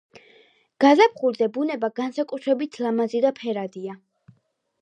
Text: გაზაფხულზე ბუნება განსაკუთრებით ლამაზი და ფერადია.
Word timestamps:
გაზაფხულზე 0.85 1.47
ბუნება 1.57 1.89
განსაკუთრებით 2.01 2.81
ლამაზი 2.87 3.25
და 3.27 3.33
ფერადია. 3.43 3.99